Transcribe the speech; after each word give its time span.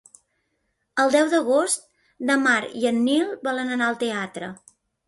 El 1.03 1.13
deu 1.17 1.29
d'agost 1.35 1.85
na 2.31 2.39
Mar 2.47 2.59
i 2.83 2.89
en 2.95 3.01
Nil 3.07 3.31
volen 3.51 3.75
anar 3.79 3.93
al 3.93 4.05
teatre. 4.07 4.53